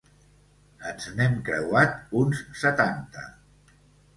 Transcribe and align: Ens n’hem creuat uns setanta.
Ens 0.91 1.05
n’hem 1.19 1.35
creuat 1.49 1.99
uns 2.23 2.41
setanta. 2.63 3.29